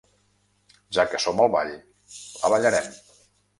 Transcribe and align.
Ja 0.97 1.05
que 1.11 1.19
som 1.27 1.45
al 1.45 1.53
ball, 1.57 1.71
la 2.47 2.53
ballarem. 2.57 2.91